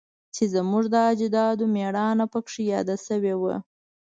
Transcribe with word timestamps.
چې 0.35 0.43
زموږ 0.53 0.83
د 0.93 0.95
اجدادو 1.11 1.65
میړانه 1.75 2.25
پکې 2.33 2.61
یاده 2.71 2.95
شوی 3.05 3.33
وه 3.41 3.55